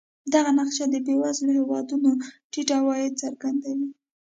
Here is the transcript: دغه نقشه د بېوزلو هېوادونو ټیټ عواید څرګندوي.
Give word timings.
دغه 0.33 0.51
نقشه 0.59 0.85
د 0.89 0.95
بېوزلو 1.05 1.51
هېوادونو 1.59 2.09
ټیټ 2.51 2.69
عواید 2.77 3.13
څرګندوي. 3.21 3.87